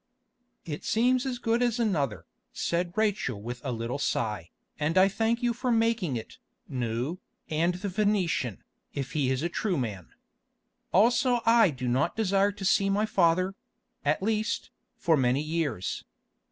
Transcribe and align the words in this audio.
"It 0.65 0.83
seems 0.83 1.37
good 1.37 1.61
as 1.61 1.77
another," 1.79 2.25
said 2.53 2.91
Rachel 2.97 3.39
with 3.39 3.61
a 3.63 3.71
little 3.71 3.99
sigh, 3.99 4.49
"and 4.79 4.97
I 4.97 5.07
thank 5.07 5.43
you 5.43 5.53
for 5.53 5.71
making 5.71 6.15
it, 6.15 6.39
Nou, 6.67 7.17
and 7.51 7.75
the 7.75 7.87
Phœnician, 7.87 8.61
if 8.95 9.11
he 9.11 9.29
is 9.29 9.43
a 9.43 9.47
true 9.47 9.77
man. 9.77 10.07
Also 10.91 11.41
I 11.45 11.69
do 11.69 11.87
not 11.87 12.15
desire 12.15 12.51
to 12.51 12.83
meet 12.83 12.89
my 12.89 13.05
father—at 13.05 14.23
least, 14.23 14.71
for 14.97 15.15
many 15.15 15.43
years. 15.43 16.03